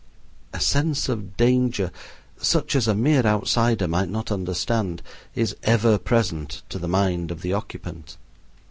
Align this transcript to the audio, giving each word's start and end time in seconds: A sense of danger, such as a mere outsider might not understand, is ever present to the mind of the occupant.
A 0.51 0.59
sense 0.59 1.09
of 1.09 1.37
danger, 1.37 1.91
such 2.35 2.75
as 2.75 2.87
a 2.87 2.95
mere 2.95 3.23
outsider 3.23 3.87
might 3.87 4.09
not 4.09 4.31
understand, 4.31 5.03
is 5.35 5.55
ever 5.61 5.99
present 5.99 6.63
to 6.69 6.79
the 6.79 6.87
mind 6.87 7.29
of 7.29 7.43
the 7.43 7.53
occupant. 7.53 8.17